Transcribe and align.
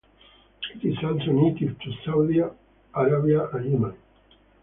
It 0.73 0.83
is 0.83 0.97
also 1.03 1.31
native 1.31 1.79
to 1.79 1.93
Saudi 2.03 2.39
Arabia 2.95 3.47
and 3.51 3.71
Yemen. 3.71 3.95